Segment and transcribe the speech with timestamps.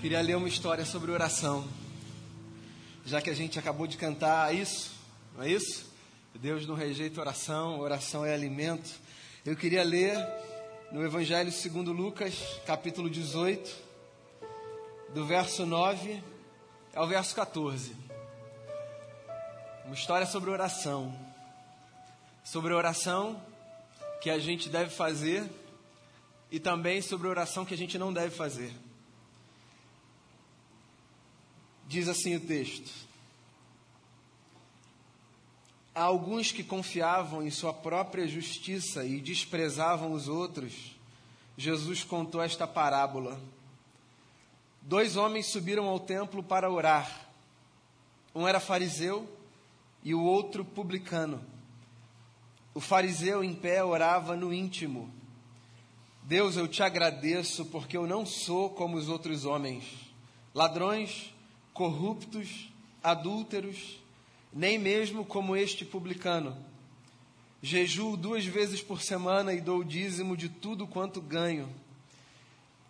[0.00, 1.66] Queria ler uma história sobre oração.
[3.04, 4.92] Já que a gente acabou de cantar isso,
[5.34, 5.90] não é isso?
[6.36, 8.88] Deus não rejeita oração, oração é alimento.
[9.44, 10.16] Eu queria ler
[10.92, 12.32] no Evangelho segundo Lucas,
[12.64, 13.68] capítulo 18,
[15.14, 16.22] do verso 9
[16.94, 17.96] ao verso 14.
[19.84, 21.12] Uma história sobre oração.
[22.44, 23.42] Sobre oração
[24.20, 25.44] que a gente deve fazer
[26.52, 28.72] e também sobre oração que a gente não deve fazer.
[31.88, 32.90] Diz assim o texto:
[35.94, 40.94] Há alguns que confiavam em sua própria justiça e desprezavam os outros.
[41.56, 43.40] Jesus contou esta parábola.
[44.82, 47.26] Dois homens subiram ao templo para orar.
[48.34, 49.26] Um era fariseu
[50.04, 51.42] e o outro publicano.
[52.74, 55.10] O fariseu em pé orava no íntimo:
[56.22, 59.84] Deus, eu te agradeço porque eu não sou como os outros homens,
[60.54, 61.32] ladrões
[61.78, 64.02] corruptos, adúlteros,
[64.52, 66.56] nem mesmo como este publicano.
[67.62, 71.68] Jejuo duas vezes por semana e dou o dízimo de tudo quanto ganho.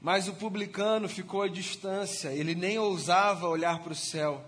[0.00, 4.42] Mas o publicano ficou à distância, ele nem ousava olhar para o céu,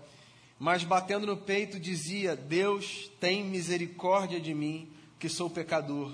[0.57, 4.89] mas batendo no peito dizia: Deus tem misericórdia de mim,
[5.19, 6.11] que sou pecador.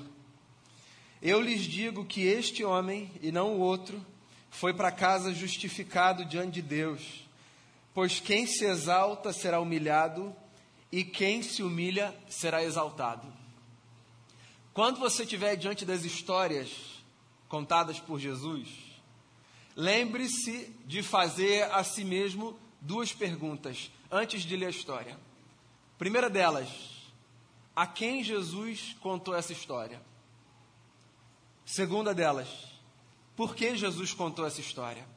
[1.22, 4.06] Eu lhes digo que este homem, e não o outro,
[4.50, 7.27] foi para casa justificado diante de Deus.
[7.98, 10.32] Pois quem se exalta será humilhado,
[10.92, 13.28] e quem se humilha será exaltado.
[14.72, 17.04] Quando você estiver diante das histórias
[17.50, 18.70] contadas por Jesus,
[19.76, 25.20] lembre-se de fazer a si mesmo duas perguntas antes de ler a história.
[25.98, 26.70] Primeira delas,
[27.76, 30.00] a quem Jesus contou essa história?
[31.66, 32.48] Segunda delas,
[33.36, 35.17] por que Jesus contou essa história?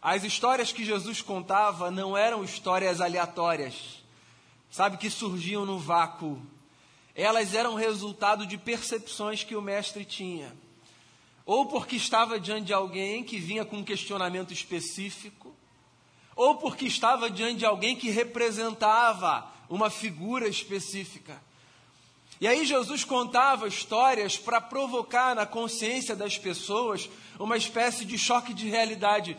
[0.00, 4.02] As histórias que Jesus contava não eram histórias aleatórias,
[4.70, 6.40] sabe, que surgiam no vácuo.
[7.14, 10.54] Elas eram resultado de percepções que o mestre tinha.
[11.44, 15.52] Ou porque estava diante de alguém que vinha com um questionamento específico,
[16.36, 21.42] ou porque estava diante de alguém que representava uma figura específica.
[22.40, 28.54] E aí Jesus contava histórias para provocar na consciência das pessoas uma espécie de choque
[28.54, 29.36] de realidade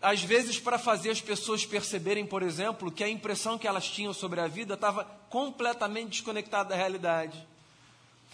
[0.00, 4.14] às vezes para fazer as pessoas perceberem, por exemplo, que a impressão que elas tinham
[4.14, 7.46] sobre a vida estava completamente desconectada da realidade.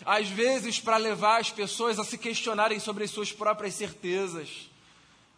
[0.05, 4.71] Às vezes para levar as pessoas a se questionarem sobre as suas próprias certezas.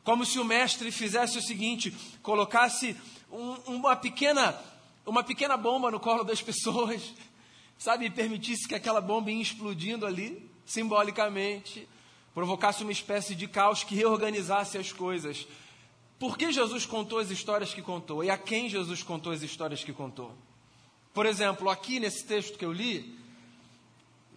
[0.04, 2.96] Como se o mestre fizesse o seguinte: colocasse
[3.30, 4.58] um, uma, pequena,
[5.06, 7.14] uma pequena bomba no colo das pessoas,
[7.78, 11.88] sabe, e permitisse que aquela bomba ia explodindo ali, simbolicamente,
[12.34, 15.46] provocasse uma espécie de caos que reorganizasse as coisas.
[16.18, 18.24] Por que Jesus contou as histórias que contou?
[18.24, 20.34] E a quem Jesus contou as histórias que contou?
[21.14, 23.16] Por exemplo, aqui nesse texto que eu li,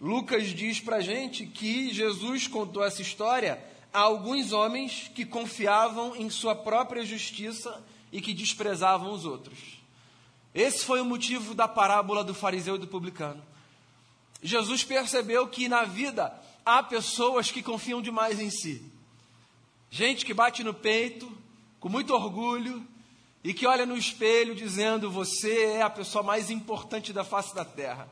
[0.00, 3.62] Lucas diz para gente que Jesus contou essa história
[3.92, 9.58] a alguns homens que confiavam em sua própria justiça e que desprezavam os outros.
[10.54, 13.42] Esse foi o motivo da parábola do fariseu e do publicano.
[14.42, 16.32] Jesus percebeu que na vida
[16.64, 18.84] há pessoas que confiam demais em si.
[19.90, 21.30] Gente que bate no peito,
[21.82, 22.86] com muito orgulho
[23.42, 27.64] e que olha no espelho dizendo: Você é a pessoa mais importante da face da
[27.64, 28.08] terra.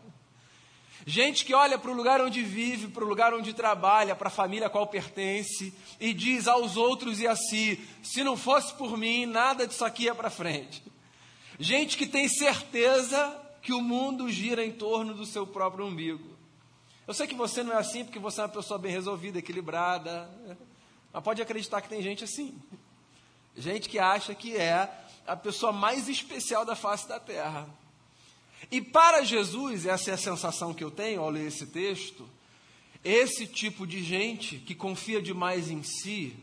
[1.06, 4.30] Gente que olha para o lugar onde vive, para o lugar onde trabalha, para a
[4.30, 8.98] família a qual pertence e diz aos outros e a si: Se não fosse por
[8.98, 10.82] mim, nada disso aqui ia para frente.
[11.56, 16.36] Gente que tem certeza que o mundo gira em torno do seu próprio umbigo.
[17.06, 20.28] Eu sei que você não é assim porque você é uma pessoa bem resolvida, equilibrada,
[21.12, 22.60] mas pode acreditar que tem gente assim.
[23.56, 24.88] Gente que acha que é
[25.26, 27.68] a pessoa mais especial da face da terra.
[28.70, 32.28] E para Jesus, essa é a sensação que eu tenho ao ler esse texto,
[33.04, 36.36] esse tipo de gente que confia demais em si,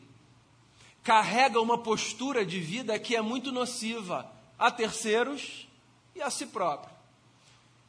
[1.03, 5.67] carrega uma postura de vida que é muito nociva a terceiros
[6.15, 6.93] e a si próprio.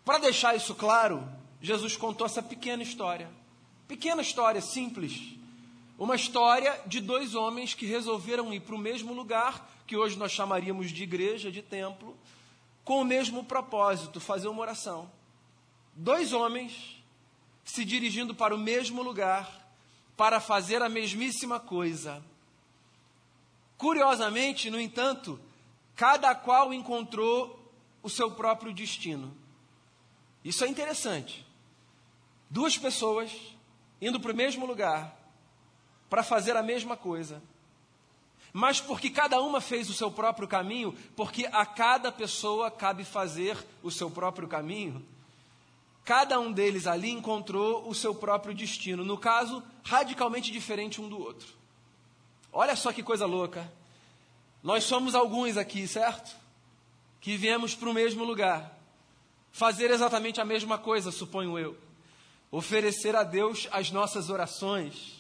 [0.05, 1.27] Para deixar isso claro,
[1.61, 3.29] Jesus contou essa pequena história.
[3.87, 5.38] Pequena história, simples,
[5.99, 10.31] uma história de dois homens que resolveram ir para o mesmo lugar, que hoje nós
[10.31, 12.17] chamaríamos de igreja, de templo,
[12.85, 15.11] com o mesmo propósito, fazer uma oração.
[15.95, 17.03] Dois homens
[17.65, 19.69] se dirigindo para o mesmo lugar
[20.17, 22.23] para fazer a mesmíssima coisa.
[23.77, 25.39] Curiosamente, no entanto,
[25.97, 27.59] cada qual encontrou
[28.03, 29.37] o seu próprio destino.
[30.45, 31.45] Isso é interessante.
[32.49, 33.33] Duas pessoas
[34.01, 35.18] indo para o mesmo lugar,
[36.09, 37.43] para fazer a mesma coisa.
[38.53, 43.57] mas porque cada uma fez o seu próprio caminho, porque a cada pessoa cabe fazer
[43.83, 45.05] o seu próprio caminho.
[46.05, 51.21] Cada um deles ali encontrou o seu próprio destino, no caso, radicalmente diferente um do
[51.21, 51.49] outro.
[52.51, 53.71] Olha só que coisa louca.
[54.63, 56.35] Nós somos alguns aqui, certo?
[57.21, 58.77] Que viemos para o mesmo lugar,
[59.53, 61.77] fazer exatamente a mesma coisa, suponho eu.
[62.51, 65.18] Oferecer a Deus as nossas orações,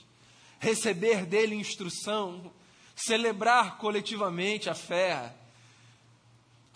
[0.58, 2.52] receber dele instrução,
[2.94, 5.34] celebrar coletivamente a fé,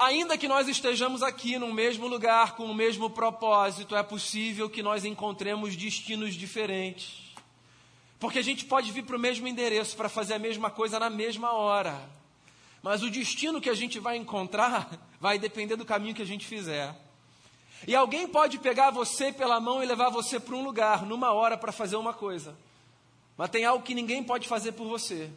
[0.02, 4.82] Ainda que nós estejamos aqui no mesmo lugar, com o mesmo propósito, é possível que
[4.82, 7.22] nós encontremos destinos diferentes.
[8.18, 11.08] Porque a gente pode vir para o mesmo endereço para fazer a mesma coisa na
[11.08, 12.00] mesma hora.
[12.82, 14.90] Mas o destino que a gente vai encontrar
[15.20, 16.96] vai depender do caminho que a gente fizer.
[17.86, 21.56] E alguém pode pegar você pela mão e levar você para um lugar, numa hora,
[21.56, 22.56] para fazer uma coisa.
[23.36, 25.30] Mas tem algo que ninguém pode fazer por você: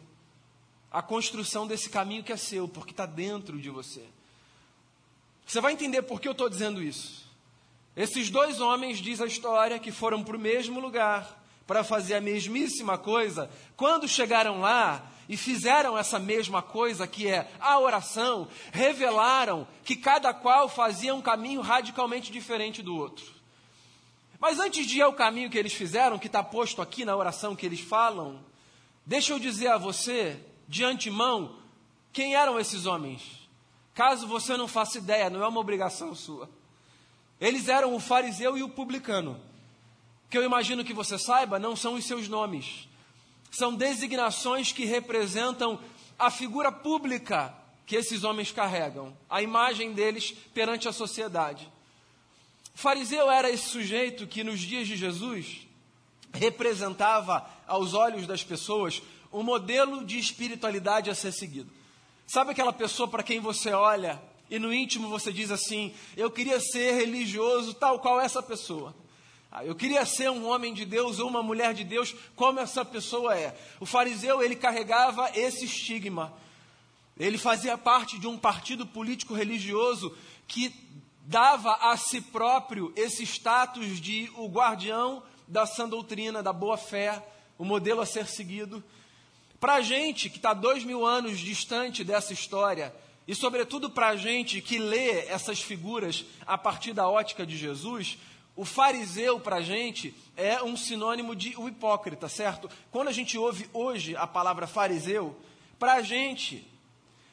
[0.90, 4.04] a construção desse caminho que é seu, porque está dentro de você.
[5.46, 7.26] Você vai entender por que eu estou dizendo isso.
[7.96, 12.20] Esses dois homens, diz a história, que foram para o mesmo lugar para fazer a
[12.20, 19.66] mesmíssima coisa, quando chegaram lá e fizeram essa mesma coisa, que é a oração, revelaram
[19.84, 23.35] que cada qual fazia um caminho radicalmente diferente do outro.
[24.38, 27.56] Mas antes de ir ao caminho que eles fizeram, que está posto aqui na oração
[27.56, 28.44] que eles falam,
[29.04, 30.38] deixa eu dizer a você,
[30.68, 31.56] de antemão,
[32.12, 33.48] quem eram esses homens.
[33.94, 36.48] Caso você não faça ideia, não é uma obrigação sua.
[37.40, 39.40] Eles eram o fariseu e o publicano.
[40.28, 42.88] Que eu imagino que você saiba, não são os seus nomes.
[43.50, 45.78] São designações que representam
[46.18, 47.54] a figura pública
[47.86, 51.70] que esses homens carregam, a imagem deles perante a sociedade.
[52.76, 55.66] O fariseu era esse sujeito que nos dias de Jesus
[56.30, 59.00] representava aos olhos das pessoas
[59.32, 61.70] um modelo de espiritualidade a ser seguido.
[62.26, 64.20] Sabe aquela pessoa para quem você olha
[64.50, 68.94] e no íntimo você diz assim: Eu queria ser religioso tal qual essa pessoa.
[69.50, 72.84] Ah, eu queria ser um homem de Deus ou uma mulher de Deus como essa
[72.84, 73.58] pessoa é.
[73.80, 76.30] O fariseu, ele carregava esse estigma.
[77.18, 80.14] Ele fazia parte de um partido político religioso
[80.46, 80.84] que
[81.26, 87.22] dava a si próprio esse status de o guardião da sã doutrina, da boa fé,
[87.58, 88.82] o modelo a ser seguido.
[89.58, 92.94] Para a gente que está dois mil anos distante dessa história,
[93.26, 98.18] e sobretudo para a gente que lê essas figuras a partir da ótica de Jesus,
[98.54, 102.70] o fariseu para a gente é um sinônimo de o hipócrita, certo?
[102.92, 105.36] Quando a gente ouve hoje a palavra fariseu,
[105.76, 106.66] para a gente,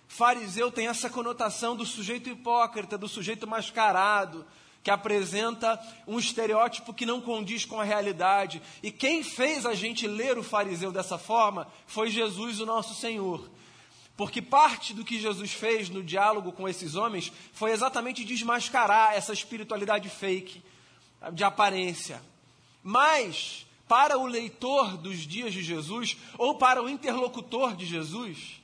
[0.08, 4.46] fariseu tem essa conotação do sujeito hipócrita, do sujeito mascarado,
[4.84, 8.62] que apresenta um estereótipo que não condiz com a realidade.
[8.84, 13.50] E quem fez a gente ler o fariseu dessa forma foi Jesus, o nosso Senhor.
[14.16, 19.34] Porque parte do que Jesus fez no diálogo com esses homens foi exatamente desmascarar essa
[19.34, 20.62] espiritualidade fake,
[21.32, 22.22] de aparência.
[22.84, 28.62] Mas, para o leitor dos dias de Jesus, ou para o interlocutor de Jesus,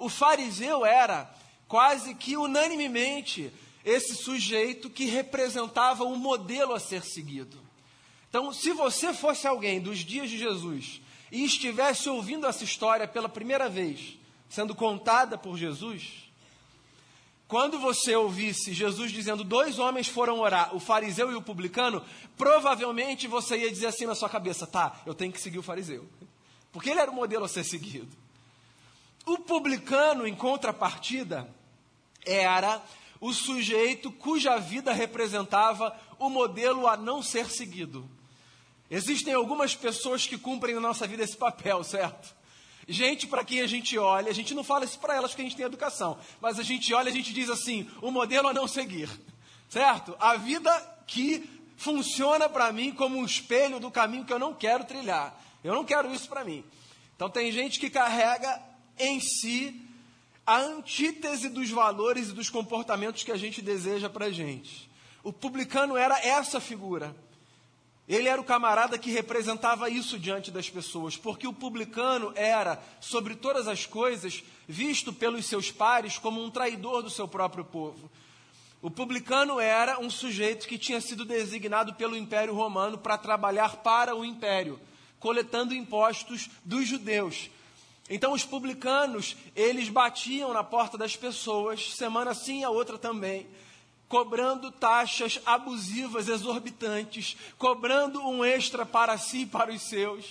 [0.00, 1.32] o fariseu era
[1.68, 3.52] quase que unanimemente
[3.84, 7.58] esse sujeito que representava um modelo a ser seguido.
[8.28, 11.00] Então, se você fosse alguém dos dias de Jesus
[11.30, 14.18] e estivesse ouvindo essa história pela primeira vez,
[14.48, 16.30] sendo contada por Jesus,
[17.46, 22.02] quando você ouvisse Jesus dizendo dois homens foram orar, o fariseu e o publicano,
[22.38, 26.08] provavelmente você ia dizer assim na sua cabeça: tá, eu tenho que seguir o fariseu,
[26.72, 28.08] porque ele era o modelo a ser seguido.
[29.30, 31.48] O publicano, em contrapartida,
[32.26, 32.82] era
[33.20, 38.10] o sujeito cuja vida representava o modelo a não ser seguido.
[38.90, 42.34] Existem algumas pessoas que cumprem na nossa vida esse papel, certo?
[42.88, 45.44] Gente para quem a gente olha, a gente não fala isso para elas porque a
[45.44, 48.66] gente tem educação, mas a gente olha, a gente diz assim: o modelo a não
[48.66, 49.08] seguir,
[49.68, 50.16] certo?
[50.18, 50.72] A vida
[51.06, 55.40] que funciona para mim como um espelho do caminho que eu não quero trilhar.
[55.62, 56.64] Eu não quero isso para mim.
[57.14, 58.69] Então tem gente que carrega
[59.00, 59.80] em si
[60.46, 64.90] a antítese dos valores e dos comportamentos que a gente deseja para a gente.
[65.22, 67.14] O publicano era essa figura.
[68.08, 73.36] Ele era o camarada que representava isso diante das pessoas, porque o publicano era, sobre
[73.36, 78.10] todas as coisas, visto pelos seus pares como um traidor do seu próprio povo.
[78.82, 84.16] O publicano era um sujeito que tinha sido designado pelo Império Romano para trabalhar para
[84.16, 84.80] o império,
[85.20, 87.50] coletando impostos dos judeus.
[88.10, 93.46] Então os publicanos, eles batiam na porta das pessoas, semana sim, a outra também,
[94.08, 100.26] cobrando taxas abusivas, exorbitantes, cobrando um extra para si e para os seus,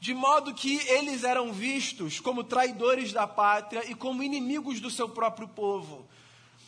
[0.00, 5.06] de modo que eles eram vistos como traidores da pátria e como inimigos do seu
[5.06, 6.06] próprio povo.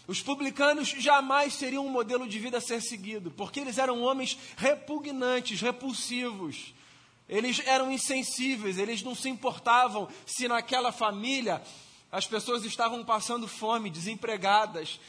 [0.06, 4.38] Os publicanos jamais seriam um modelo de vida a ser seguido, porque eles eram homens
[4.58, 6.74] repugnantes, repulsivos.
[7.28, 11.62] Eles eram insensíveis, eles não se importavam se naquela família
[12.10, 15.00] as pessoas estavam passando fome, desempregadas,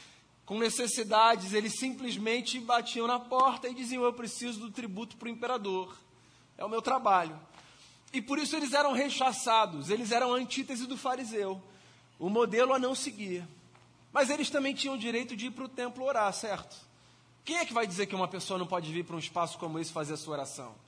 [0.46, 1.54] com necessidades.
[1.54, 5.96] Eles simplesmente batiam na porta e diziam: Eu preciso do tributo para o imperador.
[6.58, 7.40] É o meu trabalho.
[8.12, 11.62] E por isso eles eram rechaçados, eles eram a antítese do fariseu,
[12.18, 13.46] o modelo a não seguir.
[14.12, 16.76] Mas eles também tinham o direito de ir para o templo orar, certo?
[17.44, 19.78] Quem é que vai dizer que uma pessoa não pode vir para um espaço como
[19.78, 20.87] esse fazer a sua oração?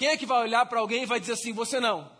[0.00, 2.10] Quem é que vai olhar para alguém e vai dizer assim: você não,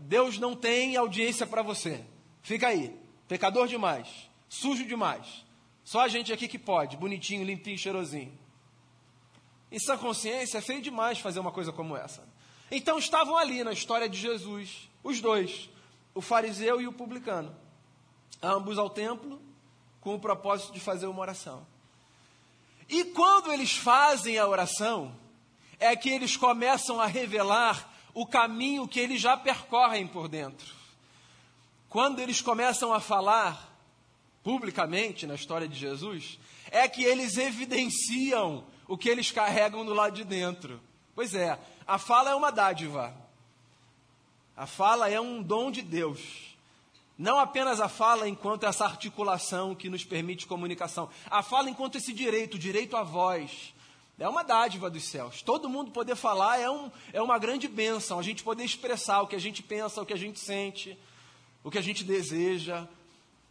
[0.00, 2.04] Deus não tem audiência para você,
[2.42, 2.94] fica aí,
[3.26, 5.42] pecador demais, sujo demais,
[5.82, 8.38] só a gente aqui que pode, bonitinho, limpinho, cheirosinho.
[9.72, 12.28] Em sã consciência, é feio demais fazer uma coisa como essa.
[12.70, 15.70] Então estavam ali na história de Jesus, os dois,
[16.14, 17.56] o fariseu e o publicano,
[18.42, 19.40] ambos ao templo,
[19.98, 21.66] com o propósito de fazer uma oração.
[22.86, 25.18] E quando eles fazem a oração,
[25.80, 30.74] é que eles começam a revelar o caminho que eles já percorrem por dentro.
[31.88, 33.68] Quando eles começam a falar
[34.44, 36.38] publicamente na história de Jesus,
[36.70, 40.80] é que eles evidenciam o que eles carregam do lado de dentro.
[41.14, 43.14] Pois é, a fala é uma dádiva.
[44.56, 46.20] A fala é um dom de Deus.
[47.16, 51.08] Não apenas a fala enquanto essa articulação que nos permite comunicação.
[51.30, 53.74] A fala enquanto esse direito, direito à voz.
[54.20, 55.40] É uma dádiva dos céus.
[55.40, 58.18] Todo mundo poder falar é, um, é uma grande bênção.
[58.18, 60.96] A gente poder expressar o que a gente pensa, o que a gente sente,
[61.64, 62.86] o que a gente deseja.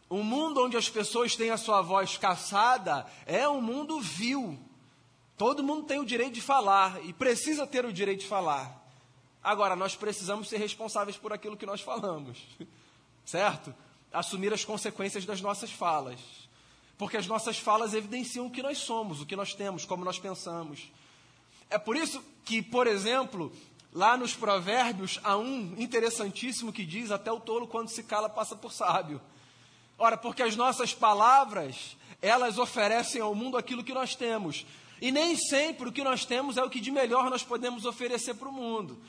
[0.08, 4.56] Um mundo onde as pessoas têm a sua voz caçada é um mundo vil.
[5.36, 8.80] Todo mundo tem o direito de falar e precisa ter o direito de falar.
[9.42, 12.38] Agora, nós precisamos ser responsáveis por aquilo que nós falamos,
[13.26, 13.74] certo?
[14.12, 16.20] Assumir as consequências das nossas falas.
[17.00, 20.18] Porque as nossas falas evidenciam o que nós somos, o que nós temos, como nós
[20.18, 20.92] pensamos.
[21.70, 23.50] É por isso que, por exemplo,
[23.90, 28.54] lá nos Provérbios há um interessantíssimo que diz: Até o tolo, quando se cala, passa
[28.54, 29.18] por sábio.
[29.96, 34.66] Ora, porque as nossas palavras, elas oferecem ao mundo aquilo que nós temos.
[35.00, 38.34] E nem sempre o que nós temos é o que de melhor nós podemos oferecer
[38.34, 39.00] para o mundo.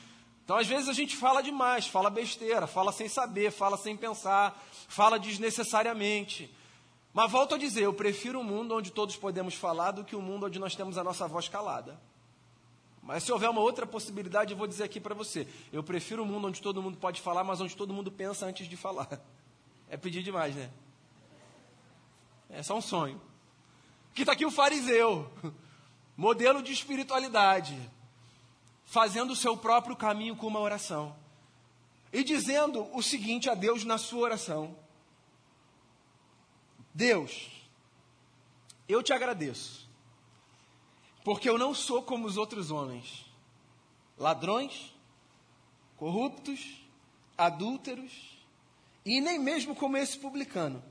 [0.42, 4.58] Então, às vezes, a gente fala demais, fala besteira, fala sem saber, fala sem pensar,
[4.88, 6.50] fala desnecessariamente.
[7.12, 10.22] Mas volto a dizer, eu prefiro um mundo onde todos podemos falar do que um
[10.22, 12.00] mundo onde nós temos a nossa voz calada.
[13.02, 15.46] Mas se houver uma outra possibilidade, eu vou dizer aqui para você.
[15.72, 18.68] Eu prefiro um mundo onde todo mundo pode falar, mas onde todo mundo pensa antes
[18.68, 19.20] de falar.
[19.90, 20.70] É pedir demais, né?
[22.48, 23.20] É só um sonho.
[24.14, 25.30] Que está aqui o fariseu
[26.16, 27.78] modelo de espiritualidade,
[28.84, 31.16] fazendo o seu próprio caminho com uma oração.
[32.12, 34.76] E dizendo o seguinte a Deus na sua oração:
[36.94, 37.50] Deus,
[38.88, 39.88] eu te agradeço,
[41.24, 43.24] porque eu não sou como os outros homens,
[44.18, 44.94] ladrões,
[45.96, 46.84] corruptos,
[47.36, 48.12] adúlteros,
[49.04, 50.82] e nem mesmo como esse publicano.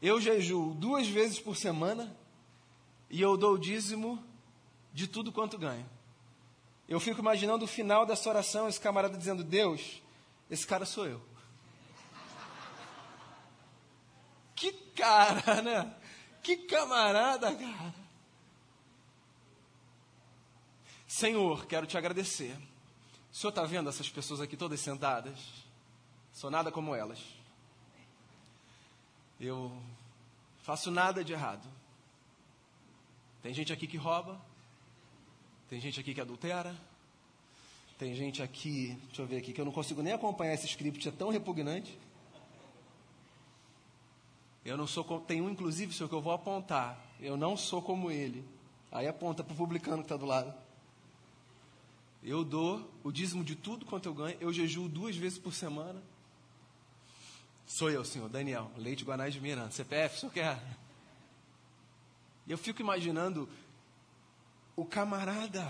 [0.00, 2.16] Eu jejuo duas vezes por semana
[3.08, 4.22] e eu dou o dízimo
[4.92, 5.88] de tudo quanto ganho.
[6.88, 10.02] Eu fico imaginando o final dessa oração, esse camarada dizendo: Deus,
[10.50, 11.31] esse cara sou eu.
[14.62, 15.92] Que cara, né?
[16.40, 17.94] Que camarada, cara.
[21.04, 22.56] Senhor, quero te agradecer.
[23.32, 25.36] O senhor está vendo essas pessoas aqui todas sentadas?
[26.32, 27.18] Sou nada como elas.
[29.40, 29.76] Eu
[30.62, 31.68] faço nada de errado.
[33.42, 34.40] Tem gente aqui que rouba,
[35.68, 36.72] tem gente aqui que adultera,
[37.98, 41.08] tem gente aqui, deixa eu ver aqui, que eu não consigo nem acompanhar esse script,
[41.08, 41.98] é tão repugnante.
[44.64, 46.98] Eu não sou, tem um inclusive, senhor, que eu vou apontar.
[47.20, 48.44] Eu não sou como ele.
[48.90, 50.54] Aí aponta para o publicano que está do lado.
[52.22, 54.36] Eu dou o dízimo de tudo quanto eu ganho.
[54.40, 56.00] Eu jejuo duas vezes por semana.
[57.66, 59.70] Sou eu, senhor, Daniel, Leite Guanás de Miranda.
[59.70, 60.62] CPF, senhor quer?
[62.46, 63.48] E eu fico imaginando
[64.76, 65.66] o camarada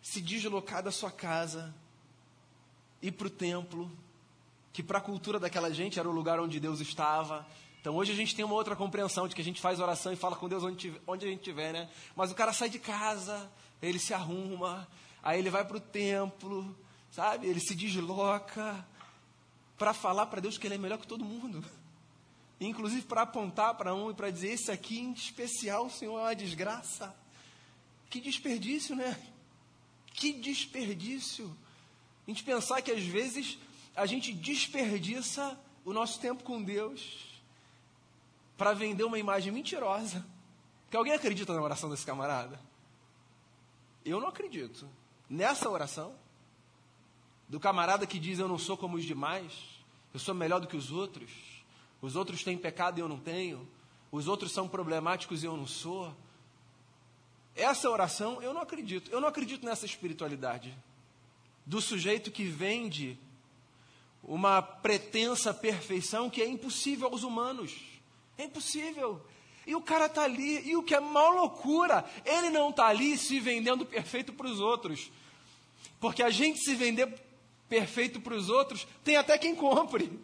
[0.00, 1.74] se deslocar da sua casa,
[3.02, 3.90] ir para o templo,
[4.72, 7.46] que para a cultura daquela gente era o lugar onde Deus estava.
[7.86, 10.16] Então hoje a gente tem uma outra compreensão de que a gente faz oração e
[10.16, 11.88] fala com Deus onde, onde a gente estiver, né?
[12.16, 13.48] Mas o cara sai de casa,
[13.80, 14.88] ele se arruma,
[15.22, 16.76] aí ele vai para o templo,
[17.12, 17.46] sabe?
[17.46, 18.84] Ele se desloca
[19.78, 21.64] para falar para Deus que ele é melhor que todo mundo
[22.60, 26.34] inclusive para apontar para um e para dizer: esse aqui em especial, Senhor, é uma
[26.34, 27.14] desgraça.
[28.10, 29.16] Que desperdício, né?
[30.12, 31.56] Que desperdício.
[32.26, 33.56] A gente pensar que às vezes
[33.94, 37.35] a gente desperdiça o nosso tempo com Deus
[38.56, 40.24] para vender uma imagem mentirosa.
[40.90, 42.58] Que alguém acredita na oração desse camarada?
[44.04, 44.88] Eu não acredito.
[45.28, 46.14] Nessa oração,
[47.48, 49.52] do camarada que diz eu não sou como os demais,
[50.14, 51.30] eu sou melhor do que os outros,
[52.00, 53.68] os outros têm pecado e eu não tenho,
[54.10, 56.14] os outros são problemáticos e eu não sou.
[57.54, 59.10] Essa oração eu não acredito.
[59.10, 60.76] Eu não acredito nessa espiritualidade
[61.64, 63.18] do sujeito que vende
[64.22, 67.95] uma pretensa perfeição que é impossível aos humanos.
[68.38, 69.20] É impossível.
[69.66, 73.18] E o cara está ali, e o que é mal loucura, ele não está ali
[73.18, 75.10] se vendendo perfeito para os outros.
[75.98, 77.12] Porque a gente se vender
[77.68, 80.20] perfeito para os outros, tem até quem compre.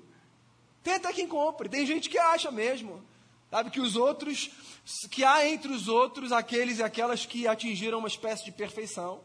[0.82, 1.68] Tem até quem compre.
[1.68, 3.02] Tem gente que acha mesmo.
[3.50, 4.50] Sabe que os outros,
[5.10, 9.20] que há entre os outros aqueles e aquelas que atingiram uma espécie de perfeição.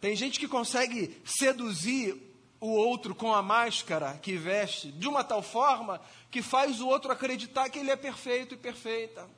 [0.00, 2.25] Tem gente que consegue seduzir
[2.66, 7.12] o outro com a máscara que veste de uma tal forma que faz o outro
[7.12, 9.28] acreditar que ele é perfeito e perfeita.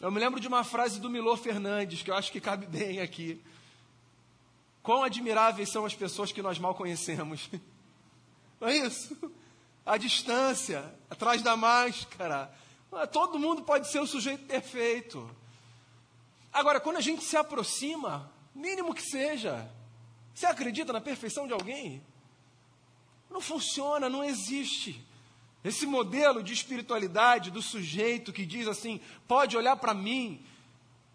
[0.00, 3.00] Eu me lembro de uma frase do Milor Fernandes, que eu acho que cabe bem
[3.00, 3.40] aqui.
[4.82, 7.48] Quão admiráveis são as pessoas que nós mal conhecemos.
[8.60, 9.16] Não é isso?
[9.86, 12.52] A distância, atrás da máscara.
[13.12, 15.30] Todo mundo pode ser o sujeito perfeito.
[16.52, 19.70] Agora, quando a gente se aproxima, mínimo que seja,
[20.34, 22.02] você acredita na perfeição de alguém?
[23.32, 25.02] Não funciona, não existe.
[25.64, 30.44] Esse modelo de espiritualidade do sujeito que diz assim: pode olhar para mim,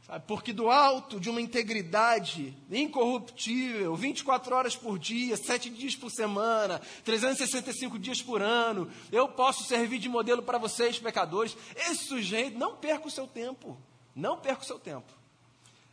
[0.06, 6.10] sabe, porque do alto de uma integridade incorruptível, 24 horas por dia, 7 dias por
[6.10, 11.56] semana, 365 dias por ano, eu posso servir de modelo para vocês, pecadores.
[11.76, 13.78] Esse sujeito, não perca o seu tempo.
[14.16, 15.12] Não perca o seu tempo.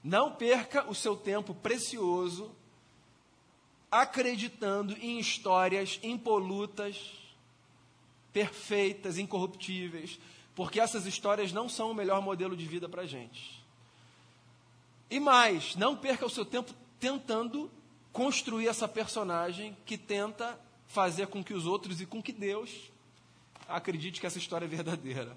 [0.03, 2.55] Não perca o seu tempo precioso
[3.95, 7.13] acreditando em histórias impolutas,
[8.33, 10.19] perfeitas, incorruptíveis,
[10.53, 13.63] porque essas histórias não são o melhor modelo de vida para a gente.
[15.09, 17.71] E mais, não perca o seu tempo tentando
[18.13, 22.91] construir essa personagem que tenta fazer com que os outros e com que Deus
[23.69, 25.37] acredite que essa história é verdadeira.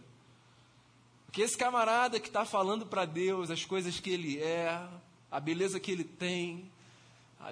[1.27, 4.83] Porque esse camarada que está falando para Deus as coisas que ele é,
[5.29, 6.71] a beleza que ele tem,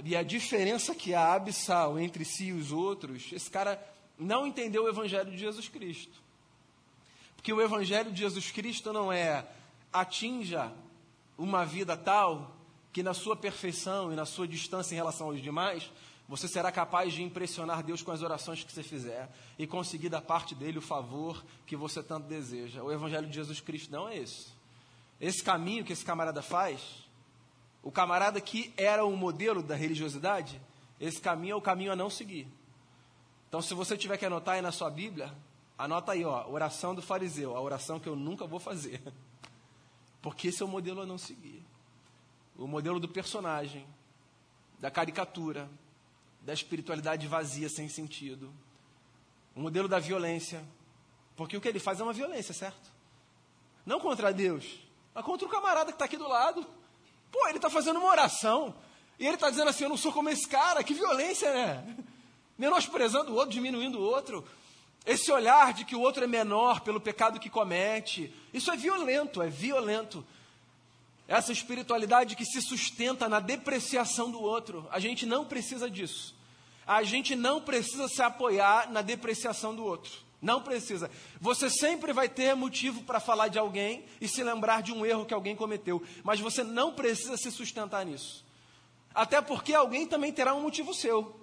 [0.03, 3.81] e a diferença que há abissal entre si e os outros, esse cara
[4.17, 6.19] não entendeu o Evangelho de Jesus Cristo.
[7.35, 9.45] Porque o Evangelho de Jesus Cristo não é
[9.93, 10.71] atinja
[11.37, 12.55] uma vida tal
[12.91, 15.91] que na sua perfeição e na sua distância em relação aos demais,
[16.27, 20.21] você será capaz de impressionar Deus com as orações que você fizer e conseguir da
[20.21, 22.81] parte dele o favor que você tanto deseja.
[22.83, 24.47] O Evangelho de Jesus Cristo não é esse.
[25.21, 27.04] Esse caminho que esse camarada faz
[27.85, 30.59] o camarada que era o modelo da religiosidade,
[30.99, 32.47] esse caminho é o caminho a não seguir.
[33.47, 35.31] Então, se você tiver que anotar aí na sua Bíblia,
[35.77, 38.99] anota aí, ó, oração do fariseu, a oração que eu nunca vou fazer.
[40.19, 41.63] Porque esse é o modelo a não seguir.
[42.57, 43.85] O modelo do personagem,
[44.79, 45.69] da caricatura,
[46.41, 48.51] da espiritualidade vazia, sem sentido.
[49.55, 50.65] O modelo da violência.
[51.35, 52.91] Porque o que ele faz é uma violência, certo?
[53.85, 54.79] Não contra Deus,
[55.13, 56.65] mas contra o camarada que está aqui do lado.
[57.35, 58.73] Pô, ele está fazendo uma oração.
[59.19, 60.81] E ele está dizendo assim: Eu não sou como esse cara.
[60.81, 61.97] Que violência, né?
[62.57, 64.45] Menosprezando o outro, diminuindo o outro.
[65.05, 68.33] Esse olhar de que o outro é menor pelo pecado que comete.
[68.53, 70.25] Isso é violento, é violento.
[71.27, 74.87] Essa espiritualidade que se sustenta na depreciação do outro.
[74.89, 76.33] A gente não precisa disso.
[76.87, 80.13] A gente não precisa se apoiar na depreciação do outro.
[80.41, 81.09] Não precisa.
[81.39, 85.25] Você sempre vai ter motivo para falar de alguém e se lembrar de um erro
[85.25, 88.45] que alguém cometeu, mas você não precisa se sustentar nisso.
[89.13, 91.35] Até porque alguém também terá um motivo seu.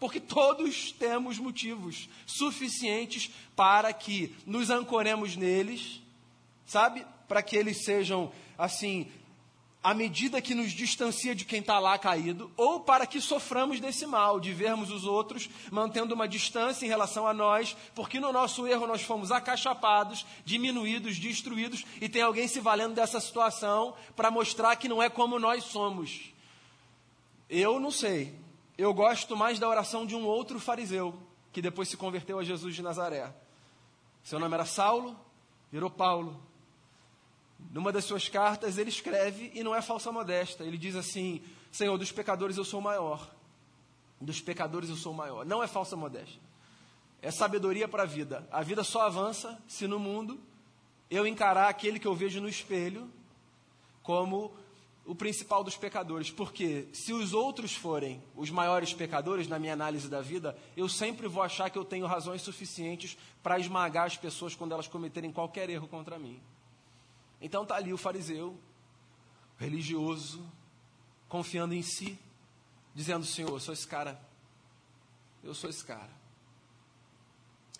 [0.00, 6.02] Porque todos temos motivos suficientes para que nos ancoremos neles,
[6.66, 7.06] sabe?
[7.28, 9.08] Para que eles sejam, assim,
[9.82, 14.06] à medida que nos distancia de quem está lá caído, ou para que soframos desse
[14.06, 18.66] mal, de vermos os outros mantendo uma distância em relação a nós, porque no nosso
[18.66, 24.76] erro nós fomos acachapados, diminuídos, destruídos, e tem alguém se valendo dessa situação para mostrar
[24.76, 26.32] que não é como nós somos.
[27.50, 28.40] Eu não sei.
[28.78, 31.18] Eu gosto mais da oração de um outro fariseu,
[31.52, 33.34] que depois se converteu a Jesus de Nazaré.
[34.22, 35.18] Seu nome era Saulo,
[35.70, 36.40] virou Paulo.
[37.70, 41.96] Numa das suas cartas, ele escreve, e não é falsa modesta, ele diz assim: Senhor,
[41.96, 43.30] dos pecadores eu sou maior.
[44.20, 45.44] Dos pecadores eu sou maior.
[45.44, 46.40] Não é falsa modéstia.
[47.20, 48.46] É sabedoria para a vida.
[48.50, 50.38] A vida só avança se no mundo
[51.10, 53.10] eu encarar aquele que eu vejo no espelho
[54.02, 54.52] como
[55.04, 60.08] o principal dos pecadores, porque se os outros forem os maiores pecadores na minha análise
[60.08, 64.54] da vida, eu sempre vou achar que eu tenho razões suficientes para esmagar as pessoas
[64.54, 66.40] quando elas cometerem qualquer erro contra mim.
[67.42, 68.56] Então está ali o fariseu,
[69.58, 70.48] religioso,
[71.28, 72.16] confiando em si,
[72.94, 74.18] dizendo: Senhor, eu sou esse cara,
[75.42, 76.10] eu sou esse cara.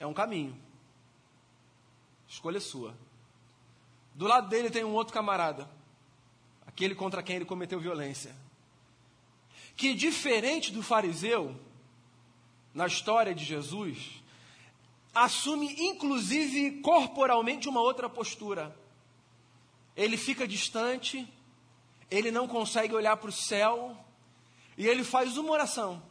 [0.00, 0.60] É um caminho,
[2.28, 2.94] escolha sua.
[4.14, 5.70] Do lado dele tem um outro camarada
[6.66, 8.34] aquele contra quem ele cometeu violência.
[9.76, 11.54] Que diferente do fariseu,
[12.74, 14.22] na história de Jesus,
[15.14, 18.74] assume inclusive corporalmente uma outra postura.
[19.96, 21.28] Ele fica distante,
[22.10, 23.96] ele não consegue olhar para o céu
[24.76, 26.02] e ele faz uma oração.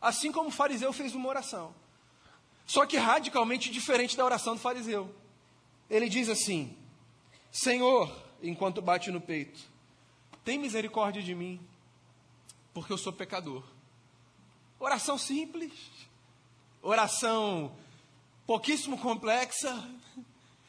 [0.00, 1.74] Assim como o fariseu fez uma oração.
[2.66, 5.14] Só que radicalmente diferente da oração do fariseu.
[5.88, 6.76] Ele diz assim:
[7.50, 8.10] Senhor,
[8.42, 9.60] enquanto bate no peito:
[10.44, 11.60] Tem misericórdia de mim,
[12.72, 13.62] porque eu sou pecador.
[14.78, 15.72] Oração simples,
[16.82, 17.74] oração
[18.46, 19.88] pouquíssimo complexa,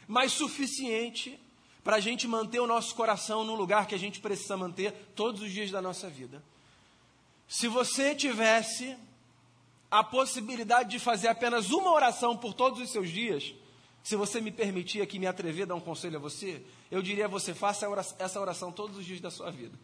[0.07, 1.39] mas suficiente
[1.83, 5.41] para a gente manter o nosso coração no lugar que a gente precisa manter todos
[5.41, 6.43] os dias da nossa vida.
[7.47, 8.97] Se você tivesse
[9.89, 13.53] a possibilidade de fazer apenas uma oração por todos os seus dias,
[14.03, 17.25] se você me permitir aqui me atrever a dar um conselho a você, eu diria
[17.25, 17.87] a você, faça
[18.19, 19.77] essa oração todos os dias da sua vida.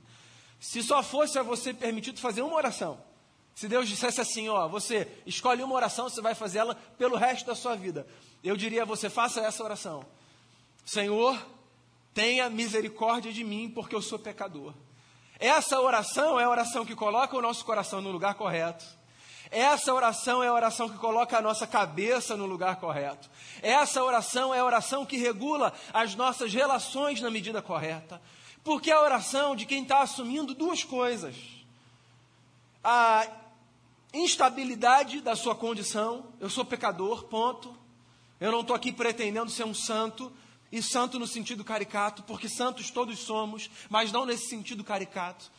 [0.60, 2.99] Se só fosse a você permitido fazer uma oração,
[3.55, 7.45] se Deus dissesse assim, ó, você escolhe uma oração, você vai fazer ela pelo resto
[7.45, 8.07] da sua vida.
[8.43, 10.05] Eu diria a você, faça essa oração.
[10.85, 11.37] Senhor,
[12.13, 14.73] tenha misericórdia de mim, porque eu sou pecador.
[15.39, 18.85] Essa oração é a oração que coloca o nosso coração no lugar correto
[19.51, 23.29] essa oração é a oração que coloca a nossa cabeça no lugar correto.
[23.61, 28.21] Essa oração é a oração que regula as nossas relações na medida correta.
[28.63, 31.35] Porque é a oração de quem está assumindo duas coisas:
[32.81, 33.27] a
[34.13, 37.76] instabilidade da sua condição, eu sou pecador, ponto.
[38.39, 40.32] Eu não estou aqui pretendendo ser um santo,
[40.71, 45.52] e santo no sentido caricato, porque santos todos somos, mas não nesse sentido caricato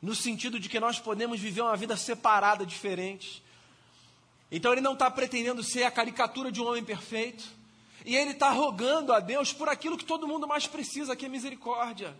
[0.00, 3.42] no sentido de que nós podemos viver uma vida separada, diferente.
[4.50, 7.44] Então ele não está pretendendo ser a caricatura de um homem perfeito,
[8.04, 11.28] e ele está rogando a Deus por aquilo que todo mundo mais precisa, que é
[11.28, 12.16] misericórdia.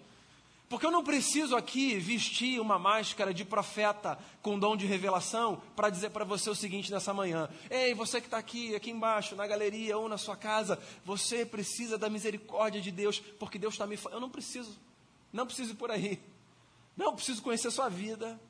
[0.71, 5.91] Porque eu não preciso aqui vestir uma máscara de profeta com dom de revelação para
[5.91, 9.49] dizer para você o seguinte nessa manhã: Ei, você que está aqui, aqui embaixo, na
[9.49, 13.97] galeria ou na sua casa, você precisa da misericórdia de Deus, porque Deus está me
[13.97, 14.19] falando.
[14.19, 14.79] Eu não preciso,
[15.33, 16.21] não preciso ir por aí.
[16.97, 18.41] Não preciso conhecer sua vida,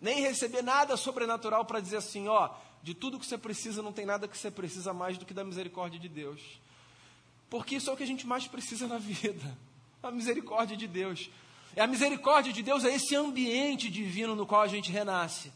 [0.00, 2.50] nem receber nada sobrenatural para dizer assim, ó,
[2.82, 5.44] de tudo que você precisa, não tem nada que você precisa mais do que da
[5.44, 6.40] misericórdia de Deus.
[7.48, 9.56] Porque isso é o que a gente mais precisa na vida,
[10.02, 11.30] a misericórdia de Deus.
[11.76, 15.52] E a misericórdia de Deus é esse ambiente divino no qual a gente renasce.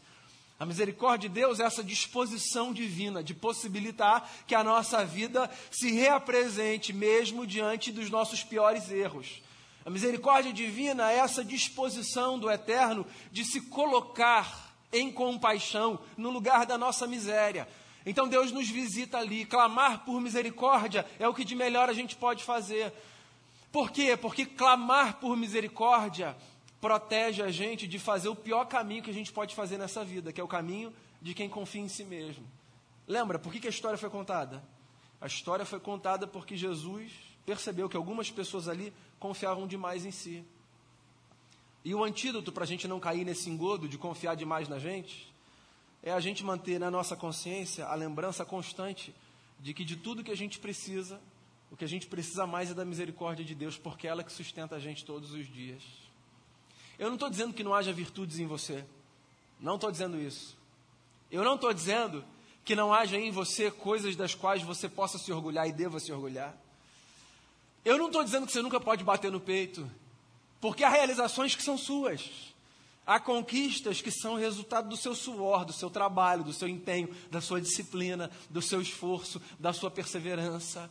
[0.57, 5.91] A misericórdia de Deus é essa disposição divina de possibilitar que a nossa vida se
[5.91, 9.41] reapresente mesmo diante dos nossos piores erros.
[9.85, 16.65] A misericórdia divina é essa disposição do eterno de se colocar em compaixão no lugar
[16.65, 17.67] da nossa miséria.
[18.05, 19.45] Então Deus nos visita ali.
[19.45, 22.93] Clamar por misericórdia é o que de melhor a gente pode fazer.
[23.75, 24.15] Por quê?
[24.15, 26.33] Porque clamar por misericórdia
[26.79, 30.31] protege a gente de fazer o pior caminho que a gente pode fazer nessa vida,
[30.31, 32.47] que é o caminho de quem confia em si mesmo.
[33.05, 34.63] Lembra por que, a história foi contada?
[35.19, 37.11] A história foi contada porque Jesus
[37.45, 40.41] percebeu que algumas pessoas ali confiavam demais em si.
[41.83, 45.29] E o antídoto para a gente não cair nesse engodo de confiar demais na gente
[46.01, 49.13] é a gente manter na nossa consciência a lembrança constante
[49.59, 51.19] de que de tudo que a gente precisa,
[51.71, 54.31] o que a gente precisa mais é da misericórdia de Deus, porque é ela que
[54.31, 55.83] sustenta a gente todos os dias.
[56.97, 58.85] Eu não estou dizendo que não haja virtudes em você.
[59.59, 60.57] Não estou dizendo isso.
[61.31, 62.23] Eu não estou dizendo
[62.63, 66.11] que não haja em você coisas das quais você possa se orgulhar e deva se
[66.11, 66.55] orgulhar.
[67.83, 69.89] Eu não estou dizendo que você nunca pode bater no peito,
[70.59, 72.53] porque há realizações que são suas.
[73.05, 77.39] Há conquistas que são resultado do seu suor, do seu trabalho, do seu empenho, da
[77.39, 80.89] sua disciplina, do seu esforço, da sua perseverança.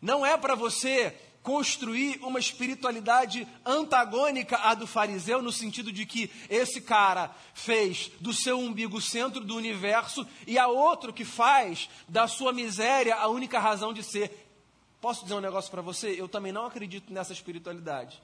[0.00, 6.30] Não é para você construir uma espiritualidade antagônica à do fariseu, no sentido de que
[6.48, 11.88] esse cara fez do seu umbigo o centro do universo e há outro que faz
[12.06, 14.48] da sua miséria a única razão de ser.
[15.00, 16.10] Posso dizer um negócio para você?
[16.10, 18.20] Eu também não acredito nessa espiritualidade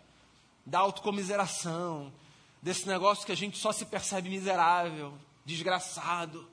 [0.65, 2.13] da autocomiseração,
[2.61, 6.47] desse negócio que a gente só se percebe miserável, desgraçado,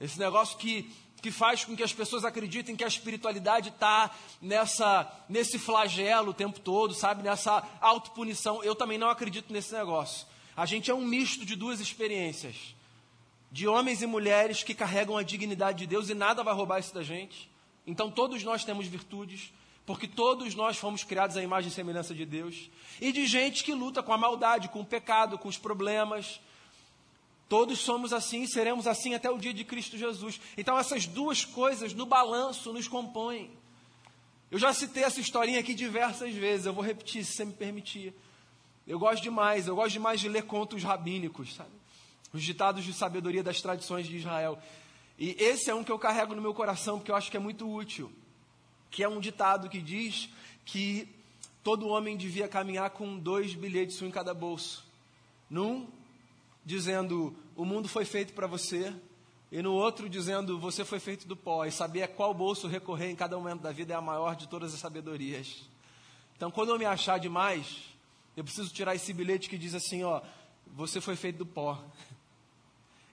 [0.00, 5.10] esse negócio que que faz com que as pessoas acreditem que a espiritualidade está nessa
[5.28, 8.62] nesse flagelo o tempo todo, sabe, nessa autopunição.
[8.62, 10.26] Eu também não acredito nesse negócio.
[10.56, 12.74] A gente é um misto de duas experiências,
[13.50, 16.94] de homens e mulheres que carregam a dignidade de Deus e nada vai roubar isso
[16.94, 17.50] da gente.
[17.86, 19.52] Então todos nós temos virtudes,
[19.86, 23.72] porque todos nós fomos criados à imagem e semelhança de Deus, e de gente que
[23.72, 26.40] luta com a maldade, com o pecado, com os problemas,
[27.48, 30.38] Todos somos assim e seremos assim até o dia de Cristo Jesus.
[30.56, 33.50] Então, essas duas coisas no balanço nos compõem.
[34.50, 38.14] Eu já citei essa historinha aqui diversas vezes, eu vou repetir, se você me permitir.
[38.86, 41.70] Eu gosto demais, eu gosto demais de ler contos rabínicos, sabe?
[42.32, 44.58] Os ditados de sabedoria das tradições de Israel.
[45.18, 47.40] E esse é um que eu carrego no meu coração, porque eu acho que é
[47.40, 48.10] muito útil.
[48.90, 50.30] Que é um ditado que diz
[50.64, 51.08] que
[51.62, 54.86] todo homem devia caminhar com dois bilhetes, um em cada bolso.
[55.50, 55.86] Num
[56.68, 58.94] dizendo o mundo foi feito para você,
[59.50, 63.08] e no outro dizendo você foi feito do pó, e saber a qual bolso recorrer
[63.08, 65.66] em cada momento da vida é a maior de todas as sabedorias.
[66.36, 67.84] Então, quando eu me achar demais,
[68.36, 70.20] eu preciso tirar esse bilhete que diz assim: ó,
[70.66, 71.82] você foi feito do pó.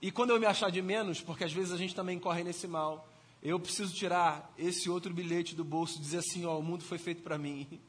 [0.02, 2.68] E quando eu me achar de menos, porque às vezes a gente também corre nesse
[2.68, 3.08] mal,
[3.42, 6.98] eu preciso tirar esse outro bilhete do bolso e dizer assim: ó, o mundo foi
[6.98, 7.80] feito para mim.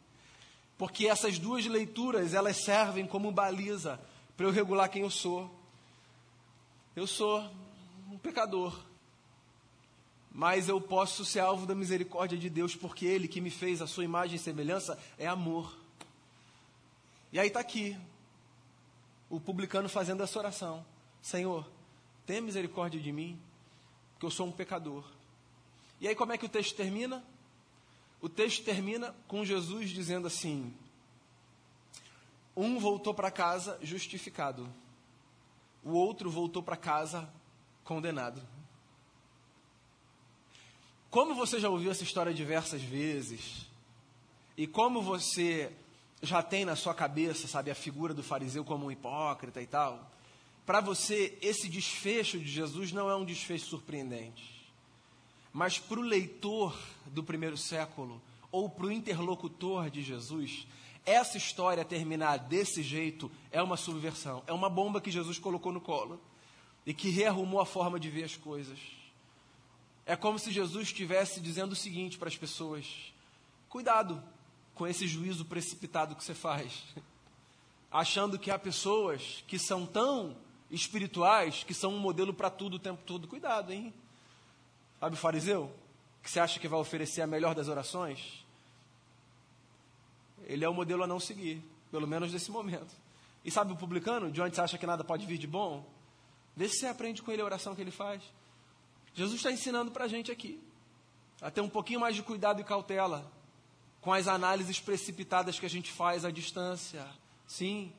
[0.79, 4.01] Porque essas duas leituras, elas servem como baliza
[4.37, 5.51] para eu regular quem eu sou.
[6.95, 7.41] Eu sou
[8.11, 8.79] um pecador,
[10.31, 13.87] mas eu posso ser alvo da misericórdia de Deus, porque Ele que me fez a
[13.87, 15.77] sua imagem e semelhança é amor.
[17.33, 17.97] E aí está aqui,
[19.29, 20.85] o publicano fazendo essa oração:
[21.21, 21.67] Senhor,
[22.25, 23.39] tenha misericórdia de mim,
[24.13, 25.05] porque eu sou um pecador.
[26.01, 27.25] E aí, como é que o texto termina?
[28.21, 30.73] O texto termina com Jesus dizendo assim:
[32.57, 34.67] um voltou para casa justificado,
[35.85, 37.29] o outro voltou para casa
[37.85, 38.43] condenado.
[41.11, 43.67] Como você já ouviu essa história diversas vezes,
[44.57, 45.71] e como você
[46.23, 50.11] já tem na sua cabeça, sabe, a figura do fariseu como um hipócrita e tal,
[50.65, 54.57] para você esse desfecho de Jesus não é um desfecho surpreendente.
[55.53, 60.67] Mas para o leitor do primeiro século, ou para o interlocutor de Jesus,
[61.07, 65.81] essa história terminar desse jeito é uma subversão, é uma bomba que Jesus colocou no
[65.81, 66.21] colo
[66.85, 68.79] e que rearrumou a forma de ver as coisas.
[70.05, 73.13] É como se Jesus estivesse dizendo o seguinte para as pessoas:
[73.69, 74.23] cuidado
[74.75, 76.83] com esse juízo precipitado que você faz,
[77.91, 80.37] achando que há pessoas que são tão
[80.71, 83.29] espirituais que são um modelo para tudo o tempo todo.
[83.29, 83.95] Cuidado, hein?
[84.99, 85.73] Sabe o fariseu?
[86.23, 88.45] Que você acha que vai oferecer a melhor das orações?
[90.47, 92.95] Ele é o modelo a não seguir, pelo menos nesse momento.
[93.45, 95.85] E sabe o publicano, de onde você acha que nada pode vir de bom?
[96.57, 98.23] Vê se você aprende com ele a oração que ele faz.
[99.13, 100.61] Jesus está ensinando para a gente aqui
[101.41, 103.31] a ter um pouquinho mais de cuidado e cautela
[104.01, 107.07] com as análises precipitadas que a gente faz à distância.
[107.47, 107.93] Sim,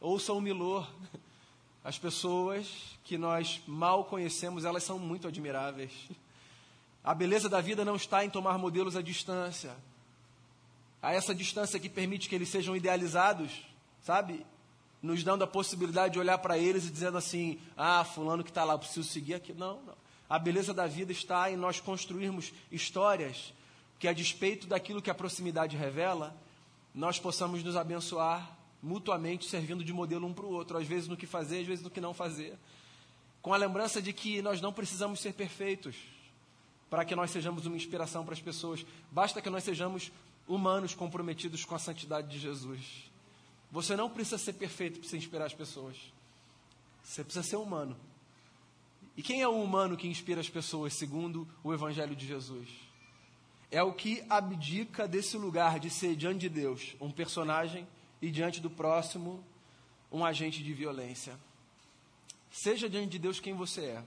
[0.00, 0.88] ouça o Milor.
[1.82, 5.92] As pessoas que nós mal conhecemos, elas são muito admiráveis.
[7.02, 9.76] A beleza da vida não está em tomar modelos à distância,
[11.04, 13.50] a essa distância que permite que eles sejam idealizados,
[14.00, 14.44] sabe?
[15.02, 18.64] Nos dando a possibilidade de olhar para eles e dizendo assim: ah, fulano que está
[18.64, 19.52] lá, preciso seguir aqui.
[19.52, 19.94] Não, não.
[20.30, 23.52] A beleza da vida está em nós construirmos histórias
[23.98, 26.34] que, a despeito daquilo que a proximidade revela,
[26.94, 31.18] nós possamos nos abençoar mutuamente, servindo de modelo um para o outro, às vezes no
[31.18, 32.58] que fazer, às vezes no que não fazer.
[33.42, 35.96] Com a lembrança de que nós não precisamos ser perfeitos
[36.88, 40.10] para que nós sejamos uma inspiração para as pessoas, basta que nós sejamos
[40.46, 43.10] humanos comprometidos com a santidade de Jesus.
[43.70, 45.96] Você não precisa ser perfeito para se inspirar as pessoas.
[47.02, 47.96] Você precisa ser humano.
[49.16, 52.68] E quem é o humano que inspira as pessoas, segundo o Evangelho de Jesus?
[53.70, 57.86] É o que abdica desse lugar de ser diante de Deus um personagem
[58.20, 59.44] e diante do próximo
[60.10, 61.38] um agente de violência.
[62.50, 64.04] Seja diante de Deus quem você é.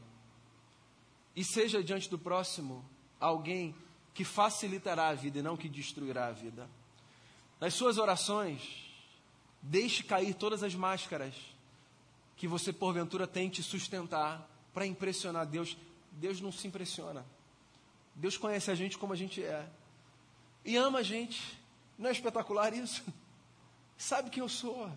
[1.36, 2.84] E seja diante do próximo
[3.19, 3.76] alguém
[4.17, 6.67] que facilitará a vida e não que destruirá a vida.
[7.60, 8.89] Nas suas orações,
[9.62, 11.36] deixe cair todas as máscaras
[12.36, 15.77] que você porventura tente sustentar para impressionar Deus.
[16.12, 17.23] Deus não se impressiona.
[18.15, 19.69] Deus conhece a gente como a gente é.
[20.65, 21.56] E ama a gente.
[21.95, 23.03] Não é espetacular isso?
[23.99, 24.91] Sabe quem eu sou.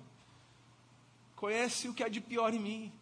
[1.36, 2.92] Conhece o que há de pior em mim.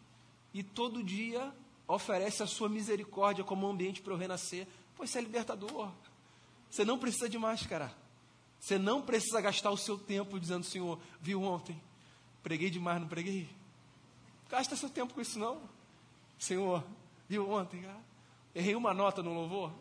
[0.53, 1.49] E todo dia
[1.87, 4.67] oferece a sua misericórdia como um ambiente para eu renascer.
[4.97, 5.89] Pois é libertador.
[6.69, 7.91] Você não precisa de máscara.
[8.59, 11.81] Você não precisa gastar o seu tempo dizendo, Senhor, viu ontem?
[12.43, 13.49] Preguei demais, não preguei?
[14.49, 15.61] Gasta seu tempo com isso não.
[16.37, 16.83] Senhor,
[17.27, 17.85] viu ontem?
[17.85, 17.99] Ah,
[18.53, 19.71] Errei uma nota no louvor.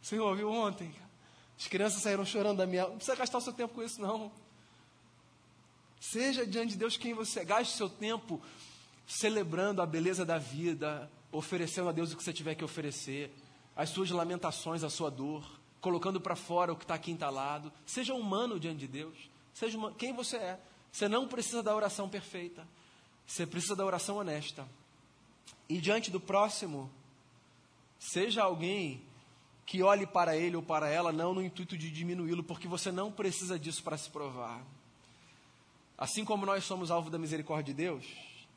[0.00, 0.92] Você ouviu ontem?
[1.58, 2.88] As crianças saíram chorando da minha.
[2.88, 4.32] Não precisa gastar o seu tempo com isso, não.
[6.00, 7.44] Seja diante de Deus quem você é.
[7.44, 8.42] Gaste seu tempo
[9.06, 13.32] celebrando a beleza da vida, oferecendo a Deus o que você tiver que oferecer,
[13.76, 15.48] as suas lamentações, a sua dor,
[15.82, 17.70] colocando para fora o que está aqui entalado.
[17.84, 19.18] Seja humano diante de Deus.
[19.52, 20.60] Seja humano, quem você é.
[20.90, 22.66] Você não precisa da oração perfeita.
[23.26, 24.66] Você precisa da oração honesta.
[25.68, 26.90] E diante do próximo,
[27.98, 29.02] seja alguém
[29.66, 33.10] que olhe para ele ou para ela, não no intuito de diminuí-lo, porque você não
[33.10, 34.62] precisa disso para se provar.
[35.98, 38.04] Assim como nós somos alvo da misericórdia de Deus,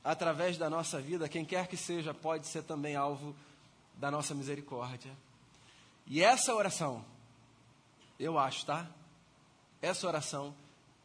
[0.04, 3.36] através da nossa vida, quem quer que seja, pode ser também alvo
[3.96, 5.12] da nossa misericórdia.
[6.08, 7.04] E essa oração,
[8.20, 8.88] eu acho, tá?
[9.82, 10.56] Essa oração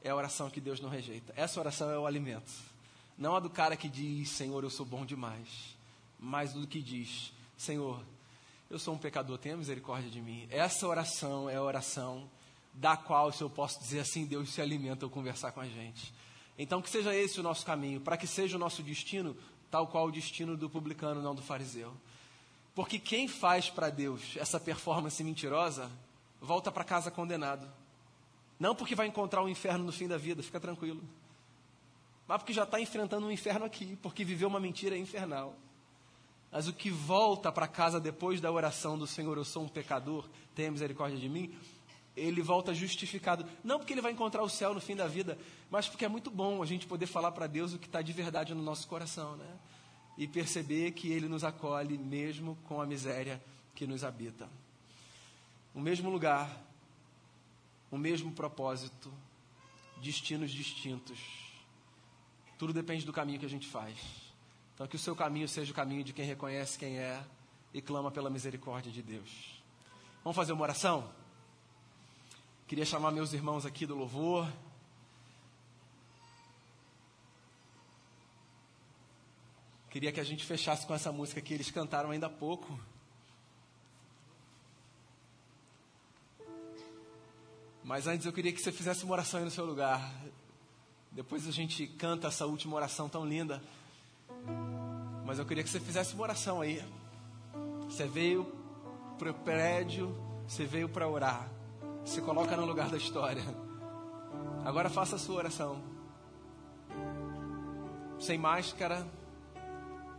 [0.03, 1.33] é a oração que Deus não rejeita.
[1.37, 2.51] Essa oração é o alimento.
[3.19, 5.77] Não a do cara que diz, Senhor, eu sou bom demais,
[6.19, 8.03] mas do que diz, Senhor,
[8.71, 10.47] eu sou um pecador, tenha misericórdia de mim.
[10.51, 12.31] Essa oração é a oração
[12.73, 16.15] da qual, se eu posso dizer assim, Deus se alimenta ao conversar com a gente.
[16.57, 19.37] Então, que seja esse o nosso caminho, para que seja o nosso destino,
[19.71, 21.93] tal qual o destino do publicano, não do fariseu.
[22.75, 25.91] Porque quem faz para Deus essa performance mentirosa,
[26.41, 27.71] volta para casa condenado.
[28.59, 31.03] Não porque vai encontrar o um inferno no fim da vida, fica tranquilo
[32.31, 35.53] mas porque já está enfrentando um inferno aqui, porque viveu uma mentira infernal.
[36.53, 40.29] Mas o que volta para casa depois da oração do Senhor, eu sou um pecador,
[40.55, 41.53] tenha misericórdia de mim,
[42.17, 43.45] ele volta justificado.
[43.65, 45.37] Não porque ele vai encontrar o céu no fim da vida,
[45.69, 48.13] mas porque é muito bom a gente poder falar para Deus o que está de
[48.13, 49.59] verdade no nosso coração, né?
[50.17, 53.43] E perceber que Ele nos acolhe mesmo com a miséria
[53.75, 54.49] que nos habita.
[55.75, 56.51] O mesmo lugar,
[57.91, 59.13] o mesmo propósito,
[60.03, 61.51] destinos distintos
[62.61, 63.97] tudo depende do caminho que a gente faz.
[64.75, 67.25] Então, que o seu caminho seja o caminho de quem reconhece quem é
[67.73, 69.63] e clama pela misericórdia de Deus.
[70.23, 71.11] Vamos fazer uma oração?
[72.67, 74.47] Queria chamar meus irmãos aqui do louvor.
[79.89, 82.79] Queria que a gente fechasse com essa música que eles cantaram ainda há pouco.
[87.83, 90.13] Mas antes eu queria que você fizesse uma oração aí no seu lugar.
[91.11, 93.63] Depois a gente canta essa última oração tão linda.
[95.25, 96.83] Mas eu queria que você fizesse uma oração aí.
[97.85, 98.45] Você veio
[99.19, 100.15] para o prédio,
[100.47, 101.49] você veio para orar.
[102.05, 103.43] Se coloca no lugar da história.
[104.65, 105.83] Agora faça a sua oração.
[108.19, 109.07] Sem máscara,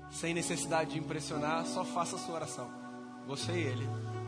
[0.10, 2.70] sem necessidade de impressionar, só faça a sua oração.
[3.28, 4.21] Você e ele.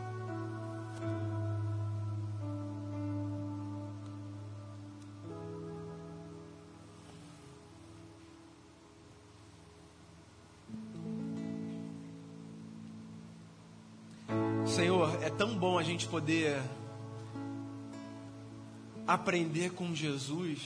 [15.30, 16.60] Tão bom a gente poder
[19.06, 20.58] aprender com Jesus,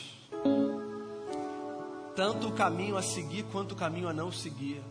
[2.15, 4.83] tanto o caminho a seguir quanto o caminho a não seguir.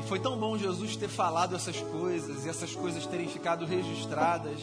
[0.00, 4.60] E foi tão bom Jesus ter falado essas coisas e essas coisas terem ficado registradas.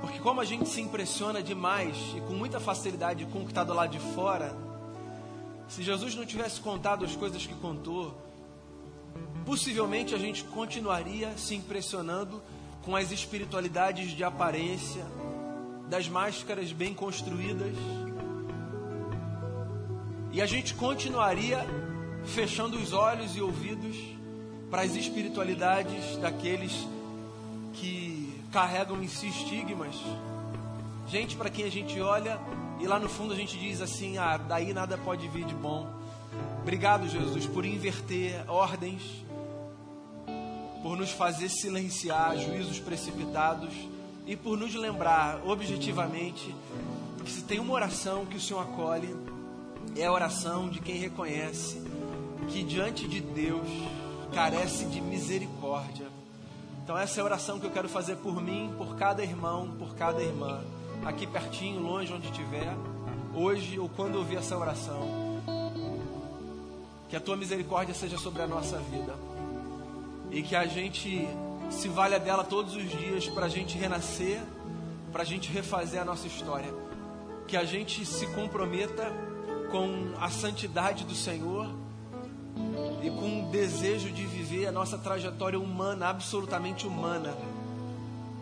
[0.00, 3.64] Porque como a gente se impressiona demais e com muita facilidade com o que está
[3.64, 4.56] do lado de fora,
[5.68, 8.29] se Jesus não tivesse contado as coisas que contou,
[9.44, 12.42] possivelmente a gente continuaria se impressionando
[12.82, 15.04] com as espiritualidades de aparência,
[15.88, 17.74] das máscaras bem construídas.
[20.32, 21.66] E a gente continuaria
[22.24, 23.96] fechando os olhos e ouvidos
[24.70, 26.86] para as espiritualidades daqueles
[27.74, 29.96] que carregam em si estigmas.
[31.08, 32.38] Gente para quem a gente olha
[32.78, 35.88] e lá no fundo a gente diz assim: ah, daí nada pode vir de bom.
[36.62, 39.02] Obrigado, Jesus, por inverter ordens
[40.82, 43.72] por nos fazer silenciar juízos precipitados
[44.26, 46.54] e por nos lembrar objetivamente
[47.24, 49.14] que se tem uma oração que o Senhor acolhe,
[49.96, 51.82] é a oração de quem reconhece
[52.48, 53.66] que diante de Deus
[54.32, 56.06] carece de misericórdia.
[56.82, 59.94] Então, essa é a oração que eu quero fazer por mim, por cada irmão, por
[59.94, 60.64] cada irmã,
[61.04, 62.74] aqui pertinho, longe, onde estiver,
[63.34, 65.30] hoje ou quando ouvir essa oração.
[67.08, 69.29] Que a tua misericórdia seja sobre a nossa vida
[70.30, 71.26] e que a gente
[71.70, 74.40] se valha dela todos os dias para a gente renascer,
[75.12, 76.72] para a gente refazer a nossa história.
[77.46, 79.12] Que a gente se comprometa
[79.70, 81.68] com a santidade do Senhor
[83.02, 87.34] e com o desejo de viver a nossa trajetória humana, absolutamente humana,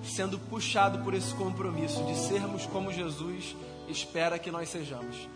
[0.03, 3.57] sendo puxado por esse compromisso de sermos como Jesus
[3.89, 5.28] espera que nós sejamos.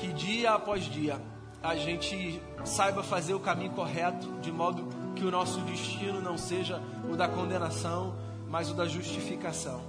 [0.00, 1.20] Que dia após dia
[1.62, 6.80] a gente saiba fazer o caminho correto, de modo que o nosso destino não seja
[7.10, 8.14] o da condenação,
[8.48, 9.80] mas o da justificação.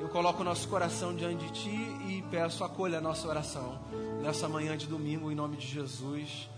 [0.00, 3.78] Eu coloco o nosso coração diante de Ti e peço acolha a nossa oração
[4.22, 6.48] nessa manhã de domingo, em nome de Jesus.